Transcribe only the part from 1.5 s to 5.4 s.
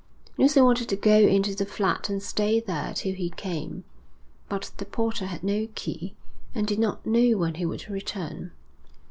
the flat and stay there till he came, but the porter